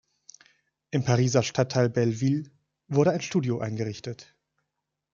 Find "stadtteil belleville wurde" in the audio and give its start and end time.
1.43-3.11